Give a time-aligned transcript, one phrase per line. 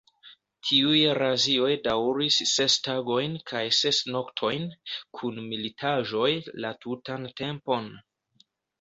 [0.69, 4.67] Tiuj razioj daŭris ses tagojn kaj ses noktojn,
[5.21, 7.97] kun militaĵoj la tutan tempon.